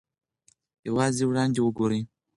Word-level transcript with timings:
یوازې 0.87 1.23
وړاندې 1.27 1.59
وګورئ. 1.61 2.01